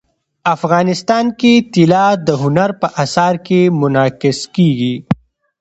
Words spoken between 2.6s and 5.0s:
په اثار کې منعکس کېږي.